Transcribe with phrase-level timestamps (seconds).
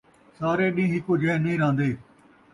[0.37, 1.89] سارے ݙین٘ہہ ہکو جیہے نئیں رہن٘دے